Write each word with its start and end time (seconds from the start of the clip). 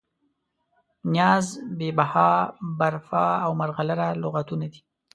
نیاز، 1.13 1.45
بې 1.77 1.89
بها، 1.97 2.31
برپا 2.77 3.25
او 3.45 3.51
ملغلره 3.59 4.07
لغتونه 4.23 4.65
دي. 4.73 4.81